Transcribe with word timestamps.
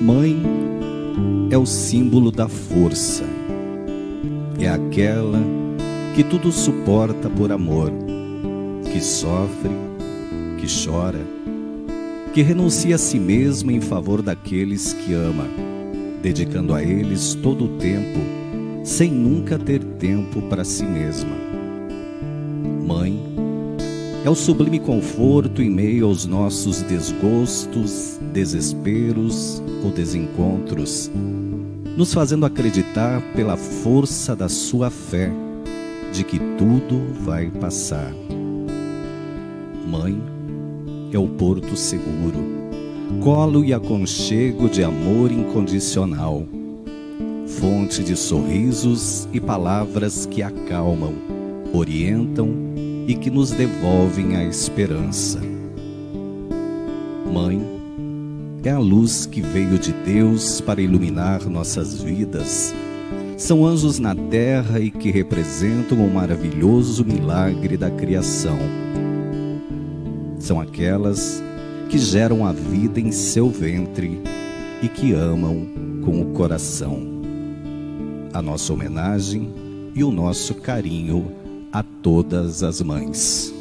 mãe 0.00 0.40
é 1.50 1.58
o 1.58 1.66
símbolo 1.66 2.30
da 2.30 2.48
força. 2.48 3.24
É 4.58 4.68
aquela 4.68 5.40
que 6.14 6.22
tudo 6.24 6.50
suporta 6.50 7.28
por 7.30 7.52
amor, 7.52 7.92
que 8.92 9.00
sofre, 9.00 9.70
que 10.58 10.66
chora, 10.66 11.20
que 12.32 12.42
renuncia 12.42 12.96
a 12.96 12.98
si 12.98 13.18
mesma 13.18 13.72
em 13.72 13.80
favor 13.80 14.22
daqueles 14.22 14.92
que 14.92 15.14
ama, 15.14 15.46
dedicando 16.22 16.74
a 16.74 16.82
eles 16.82 17.34
todo 17.34 17.64
o 17.64 17.78
tempo, 17.78 18.18
sem 18.84 19.10
nunca 19.10 19.58
ter 19.58 19.82
tempo 19.82 20.42
para 20.42 20.64
si 20.64 20.84
mesma. 20.84 21.36
Mãe 22.84 23.20
é 24.24 24.28
o 24.28 24.34
sublime 24.34 24.80
conforto 24.80 25.62
em 25.62 25.70
meio 25.70 26.06
aos 26.06 26.26
nossos 26.26 26.82
desgostos, 26.82 28.18
desesperos 28.32 29.62
ou 29.84 29.90
desencontros, 29.90 31.10
nos 31.96 32.12
fazendo 32.12 32.44
acreditar 32.44 33.22
pela 33.34 33.56
força 33.56 34.34
da 34.34 34.48
sua 34.48 34.90
fé 34.90 35.30
de 36.12 36.24
que 36.24 36.38
tudo 36.56 37.14
vai 37.22 37.48
passar. 37.48 38.12
Mãe 39.86 40.20
é 41.12 41.18
o 41.18 41.28
porto 41.28 41.76
seguro, 41.76 42.38
colo 43.22 43.64
e 43.64 43.72
aconchego 43.72 44.68
de 44.68 44.82
amor 44.82 45.30
incondicional, 45.30 46.44
fonte 47.46 48.02
de 48.02 48.16
sorrisos 48.16 49.28
e 49.32 49.40
palavras 49.40 50.26
que 50.26 50.42
acalmam, 50.42 51.14
orientam 51.72 52.68
e 53.08 53.14
que 53.14 53.30
nos 53.30 53.50
devolvem 53.52 54.36
a 54.36 54.44
esperança. 54.44 55.40
Mãe, 57.32 57.58
é 58.62 58.70
a 58.70 58.78
luz 58.78 59.24
que 59.24 59.40
veio 59.40 59.78
de 59.78 59.94
Deus 59.94 60.60
para 60.60 60.82
iluminar 60.82 61.48
nossas 61.48 62.02
vidas. 62.02 62.74
São 63.38 63.64
anjos 63.64 63.98
na 63.98 64.14
terra 64.14 64.78
e 64.78 64.90
que 64.90 65.10
representam 65.10 66.04
o 66.04 66.12
maravilhoso 66.12 67.02
milagre 67.02 67.78
da 67.78 67.90
criação. 67.90 68.58
São 70.38 70.60
aquelas 70.60 71.42
que 71.88 71.96
geram 71.96 72.44
a 72.44 72.52
vida 72.52 73.00
em 73.00 73.10
seu 73.10 73.48
ventre 73.48 74.20
e 74.82 74.88
que 74.88 75.14
amam 75.14 75.66
com 76.04 76.20
o 76.20 76.26
coração. 76.34 77.00
A 78.34 78.42
nossa 78.42 78.70
homenagem 78.70 79.50
e 79.94 80.04
o 80.04 80.12
nosso 80.12 80.54
carinho 80.56 81.47
a 81.72 81.82
todas 81.82 82.62
as 82.62 82.80
mães. 82.80 83.57